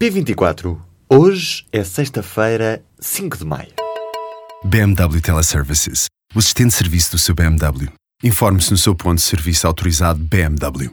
[0.00, 0.78] P24.
[1.10, 3.72] Hoje é sexta-feira, 5 de maio.
[4.62, 6.06] BMW Teleservices.
[6.32, 7.90] O assistente de serviço do seu BMW.
[8.22, 10.92] Informe-se no seu ponto de serviço autorizado BMW.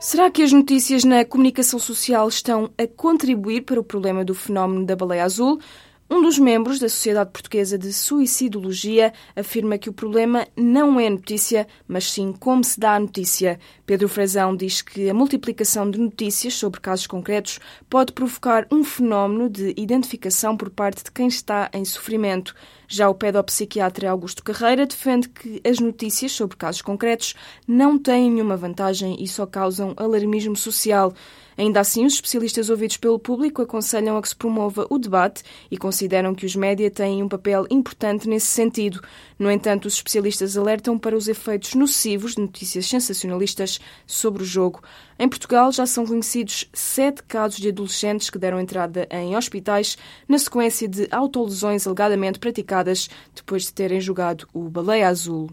[0.00, 4.86] Será que as notícias na comunicação social estão a contribuir para o problema do fenómeno
[4.86, 5.60] da baleia azul?
[6.08, 11.66] Um dos membros da Sociedade Portuguesa de Suicidologia afirma que o problema não é notícia,
[11.88, 13.58] mas sim como se dá a notícia.
[13.84, 17.58] Pedro Frazão diz que a multiplicação de notícias sobre casos concretos
[17.90, 22.54] pode provocar um fenómeno de identificação por parte de quem está em sofrimento.
[22.86, 27.34] Já o pedopsiquiatra Augusto Carreira defende que as notícias sobre casos concretos
[27.66, 31.12] não têm nenhuma vantagem e só causam alarmismo social.
[31.58, 35.78] Ainda assim, os especialistas ouvidos pelo público aconselham a que se promova o debate e
[35.78, 39.00] consideram que os média têm um papel importante nesse sentido.
[39.38, 44.82] No entanto, os especialistas alertam para os efeitos nocivos de notícias sensacionalistas sobre o jogo.
[45.18, 49.96] Em Portugal já são conhecidos sete casos de adolescentes que deram entrada em hospitais
[50.28, 55.50] na sequência de autolesões alegadamente praticadas depois de terem jogado o baleia azul.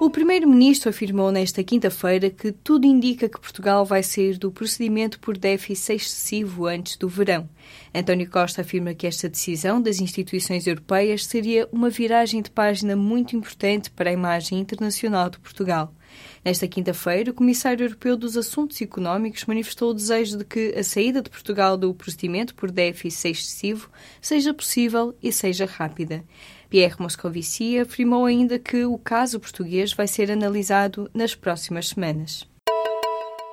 [0.00, 5.36] O Primeiro-Ministro afirmou nesta quinta-feira que tudo indica que Portugal vai sair do procedimento por
[5.36, 7.46] déficit excessivo antes do verão.
[7.94, 13.36] António Costa afirma que esta decisão das instituições europeias seria uma viragem de página muito
[13.36, 15.94] importante para a imagem internacional de Portugal.
[16.42, 21.20] Nesta quinta-feira, o Comissário Europeu dos Assuntos Económicos manifestou o desejo de que a saída
[21.20, 26.24] de Portugal do procedimento por déficit excessivo seja possível e seja rápida.
[26.70, 32.48] Pierre Moscovici afirmou ainda que o caso português vai ser analisado nas próximas semanas.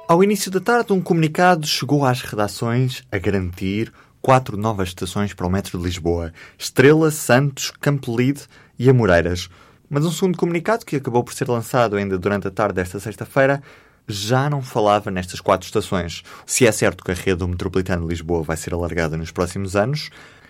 [0.07, 5.47] Ao início da tarde, um comunicado chegou às redações a garantir quatro novas estações para
[5.47, 8.43] o metro de Lisboa: Estrela, Santos, Campolide
[8.77, 9.49] e Amoreiras.
[9.89, 13.63] Mas um segundo comunicado, que acabou por ser lançado ainda durante a tarde desta sexta-feira,
[14.07, 16.23] já não falava nestas quatro estações.
[16.45, 19.75] Se é certo que a rede do Metropolitano de Lisboa vai ser alargada nos próximos
[19.75, 20.09] anos,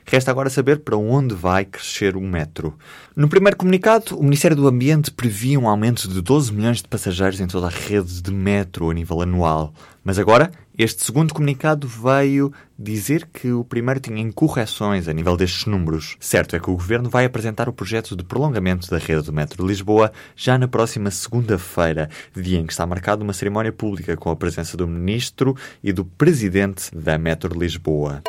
[0.10, 2.74] Resta agora saber para onde vai crescer o metro.
[3.14, 7.42] No primeiro comunicado, o Ministério do Ambiente previa um aumento de 12 milhões de passageiros
[7.42, 9.74] em toda a rede de metro a nível anual.
[10.06, 15.66] Mas agora, este segundo comunicado veio dizer que o primeiro tinha incorreções a nível destes
[15.66, 16.16] números.
[16.22, 19.62] Certo é que o Governo vai apresentar o projeto de prolongamento da rede do metro
[19.62, 24.32] de Lisboa já na próxima segunda-feira, dia em que está marcada uma cerimónia pública com
[24.32, 25.54] a presença do Ministro
[25.84, 28.24] e do Presidente da Metro de Lisboa.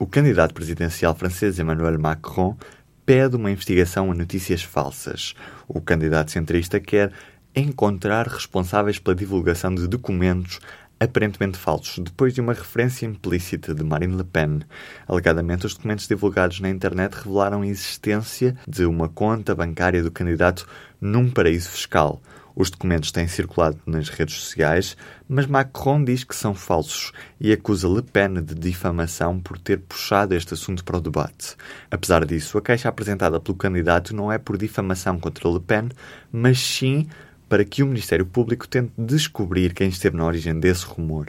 [0.00, 2.56] O candidato presidencial francês Emmanuel Macron
[3.04, 5.34] pede uma investigação a notícias falsas.
[5.66, 7.12] O candidato centrista quer
[7.52, 10.60] encontrar responsáveis pela divulgação de documentos
[11.00, 14.60] aparentemente falsos, depois de uma referência implícita de Marine Le Pen.
[15.08, 20.64] Alegadamente, os documentos divulgados na internet revelaram a existência de uma conta bancária do candidato
[21.00, 22.22] num paraíso fiscal.
[22.60, 24.96] Os documentos têm circulado nas redes sociais,
[25.28, 30.34] mas Macron diz que são falsos e acusa Le Pen de difamação por ter puxado
[30.34, 31.54] este assunto para o debate.
[31.88, 35.88] Apesar disso, a queixa apresentada pelo candidato não é por difamação contra Le Pen,
[36.32, 37.06] mas sim
[37.48, 41.28] para que o Ministério Público tente descobrir quem esteve na origem desse rumor.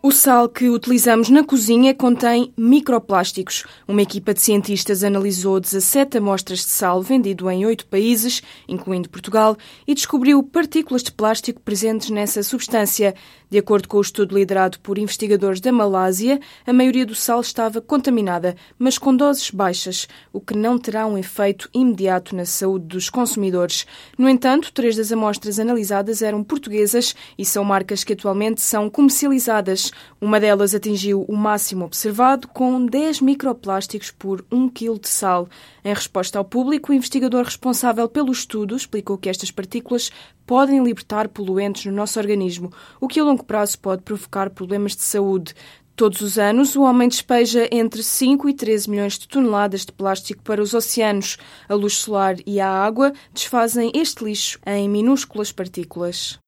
[0.00, 3.64] O sal que utilizamos na cozinha contém microplásticos.
[3.86, 9.56] Uma equipa de cientistas analisou 17 amostras de sal vendido em oito países, incluindo Portugal,
[9.88, 13.12] e descobriu partículas de plástico presentes nessa substância.
[13.50, 17.80] De acordo com o estudo liderado por investigadores da Malásia, a maioria do sal estava
[17.80, 23.10] contaminada, mas com doses baixas, o que não terá um efeito imediato na saúde dos
[23.10, 23.84] consumidores.
[24.16, 29.87] No entanto, três das amostras analisadas eram portuguesas e são marcas que atualmente são comercializadas.
[30.20, 35.48] Uma delas atingiu o máximo observado, com 10 microplásticos por 1 kg de sal.
[35.84, 40.10] Em resposta ao público, o investigador responsável pelo estudo explicou que estas partículas
[40.46, 45.02] podem libertar poluentes no nosso organismo, o que a longo prazo pode provocar problemas de
[45.02, 45.54] saúde.
[45.98, 50.40] Todos os anos, o homem despeja entre 5 e 13 milhões de toneladas de plástico
[50.44, 51.36] para os oceanos.
[51.68, 56.38] A luz solar e a água desfazem este lixo em minúsculas partículas.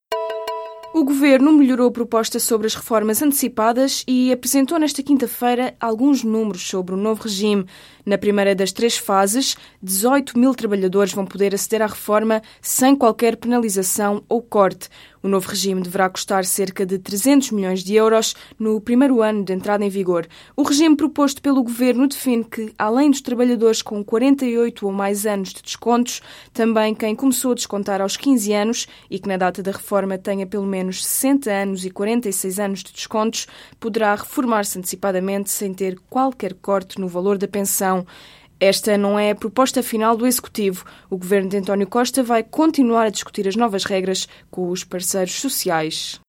[0.93, 6.67] O governo melhorou a proposta sobre as reformas antecipadas e apresentou nesta quinta-feira alguns números
[6.67, 7.65] sobre o novo regime.
[8.05, 13.37] Na primeira das três fases, 18 mil trabalhadores vão poder aceder à reforma sem qualquer
[13.37, 14.89] penalização ou corte.
[15.23, 19.53] O novo regime deverá custar cerca de 300 milhões de euros no primeiro ano de
[19.53, 20.27] entrada em vigor.
[20.55, 25.49] O regime proposto pelo governo define que, além dos trabalhadores com 48 ou mais anos
[25.53, 26.21] de descontos,
[26.51, 30.47] também quem começou a descontar aos 15 anos e que na data da reforma tenha
[30.47, 33.45] pelo menos 60 anos e 46 anos de descontos,
[33.79, 38.07] poderá reformar-se antecipadamente sem ter qualquer corte no valor da pensão.
[38.63, 40.85] Esta não é a proposta final do Executivo.
[41.09, 45.41] O governo de António Costa vai continuar a discutir as novas regras com os parceiros
[45.41, 46.19] sociais.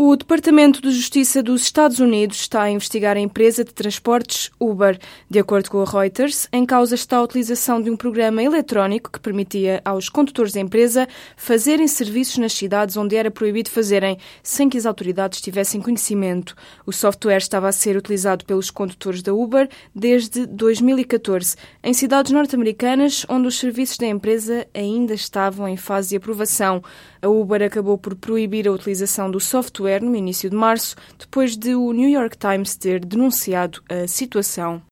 [0.00, 4.96] O Departamento de Justiça dos Estados Unidos está a investigar a empresa de transportes Uber.
[5.28, 9.18] De acordo com a Reuters, em causa está a utilização de um programa eletrónico que
[9.18, 14.78] permitia aos condutores da empresa fazerem serviços nas cidades onde era proibido fazerem, sem que
[14.78, 16.54] as autoridades tivessem conhecimento.
[16.86, 23.26] O software estava a ser utilizado pelos condutores da Uber desde 2014, em cidades norte-americanas
[23.28, 26.84] onde os serviços da empresa ainda estavam em fase de aprovação.
[27.20, 31.74] A Uber acabou por proibir a utilização do software no início de março, depois de
[31.74, 34.82] o New York Times ter denunciado a situação.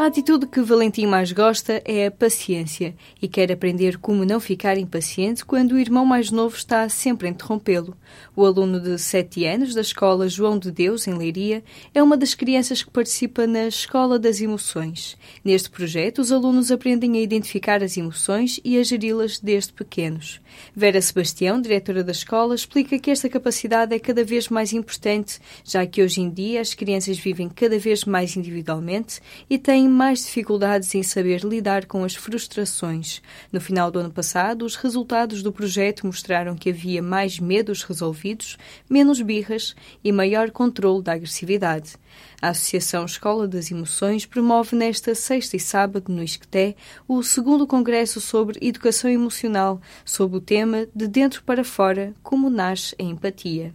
[0.00, 4.78] A atitude que Valentim mais gosta é a paciência e quer aprender como não ficar
[4.78, 7.94] impaciente quando o irmão mais novo está sempre a interrompê-lo.
[8.34, 11.62] O aluno de 7 anos da escola João de Deus, em Leiria,
[11.94, 15.18] é uma das crianças que participa na Escola das Emoções.
[15.44, 20.40] Neste projeto, os alunos aprendem a identificar as emoções e a geri-las desde pequenos.
[20.74, 25.84] Vera Sebastião, diretora da escola, explica que esta capacidade é cada vez mais importante, já
[25.84, 30.94] que hoje em dia as crianças vivem cada vez mais individualmente e têm mais dificuldades
[30.94, 33.20] em saber lidar com as frustrações.
[33.52, 38.56] No final do ano passado, os resultados do projeto mostraram que havia mais medos resolvidos,
[38.88, 41.96] menos birras e maior controle da agressividade.
[42.40, 46.74] A Associação Escola das Emoções promove nesta sexta e sábado, no Isqueté,
[47.06, 52.94] o segundo congresso sobre educação emocional, sob o tema De Dentro para Fora, como nasce
[52.98, 53.74] a empatia.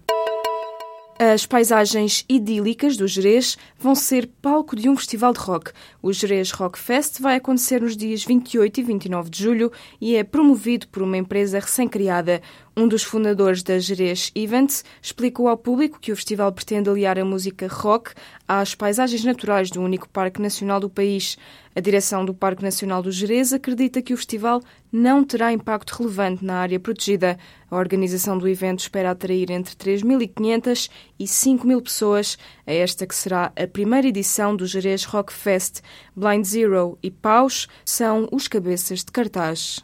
[1.17, 5.71] As paisagens idílicas do Jerez vão ser palco de um festival de rock.
[6.01, 9.71] O Jerez Rock Fest vai acontecer nos dias 28 e 29 de julho
[10.01, 12.41] e é promovido por uma empresa recém-criada.
[12.77, 17.23] Um dos fundadores da Jerez Events explicou ao público que o festival pretende aliar a
[17.23, 18.11] música rock
[18.45, 21.37] às paisagens naturais do único parque nacional do país.
[21.73, 24.61] A direção do Parque Nacional do Jerez acredita que o festival
[24.91, 27.37] não terá impacto relevante na área protegida.
[27.71, 32.37] A organização do evento espera atrair entre 3.500 e 5.000 pessoas
[32.67, 35.79] a esta que será a primeira edição do Jerez Rock Fest.
[36.13, 39.81] Blind Zero e Paus são os cabeças de cartaz.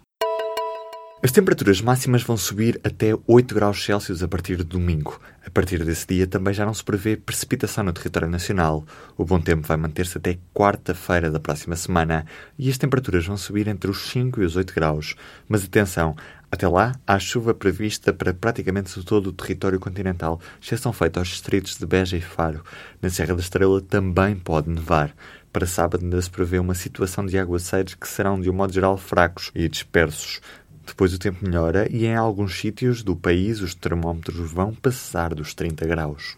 [1.23, 5.21] As temperaturas máximas vão subir até 8 graus Celsius a partir de domingo.
[5.45, 8.83] A partir desse dia também já não se prevê precipitação no território nacional.
[9.15, 12.25] O bom tempo vai manter-se até quarta-feira da próxima semana
[12.57, 15.15] e as temperaturas vão subir entre os 5 e os 8 graus.
[15.47, 16.15] Mas atenção,
[16.51, 21.77] até lá há chuva prevista para praticamente todo o território continental, exceção feita aos distritos
[21.77, 22.63] de Beja e Faro.
[22.99, 25.13] Na Serra da Estrela também pode nevar.
[25.53, 28.97] Para sábado ainda se prevê uma situação de aguaceiros que serão de um modo geral
[28.97, 30.41] fracos e dispersos.
[30.85, 35.53] Depois o tempo melhora e em alguns sítios do país os termómetros vão passar dos
[35.53, 36.37] 30 graus.